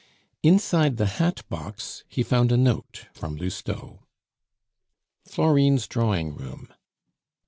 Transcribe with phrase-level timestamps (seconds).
[0.41, 4.01] Inside the hatbox he found a note from Lousteau:
[5.27, 6.73] FLORINE'S DRAWING ROOM.